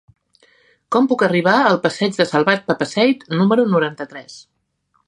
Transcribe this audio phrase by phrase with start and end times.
[0.95, 4.43] Com puc arribar al passeig de Salvat Papasseit número noranta-tres?